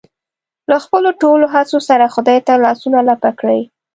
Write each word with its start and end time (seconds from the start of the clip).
له 0.69 0.77
خپلو 0.85 1.09
ټولو 1.21 1.45
هڅو 1.55 1.77
سره 1.89 2.13
خدای 2.15 2.39
ته 2.47 2.53
لاسونه 2.65 2.99
لپه 3.09 3.29
کړي. 3.39 3.61